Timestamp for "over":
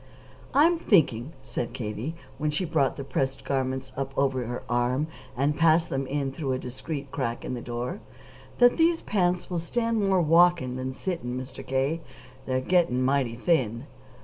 4.17-4.47